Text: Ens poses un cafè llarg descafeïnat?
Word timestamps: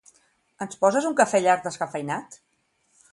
Ens 0.65 0.79
poses 0.85 1.07
un 1.09 1.17
cafè 1.21 1.41
llarg 1.43 1.67
descafeïnat? 1.69 2.39